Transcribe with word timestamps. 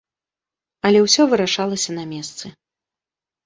Але 0.89 0.99
ўсё 1.03 1.21
вырашалася 1.35 1.91
на 2.01 2.09
месцы. 2.17 2.45